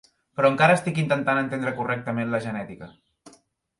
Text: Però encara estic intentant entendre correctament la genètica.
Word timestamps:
Però 0.37 0.49
encara 0.53 0.77
estic 0.77 0.97
intentant 1.01 1.41
entendre 1.43 1.75
correctament 1.81 2.33
la 2.33 2.41
genètica. 2.47 2.91